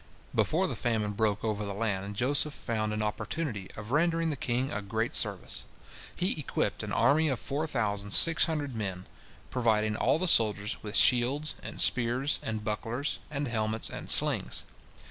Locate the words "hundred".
8.45-8.75